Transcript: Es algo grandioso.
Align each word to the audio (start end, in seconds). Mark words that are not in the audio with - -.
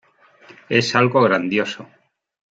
Es 0.67 0.95
algo 0.95 1.21
grandioso. 1.21 1.87